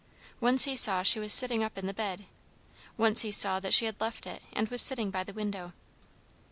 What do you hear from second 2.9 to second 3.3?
once he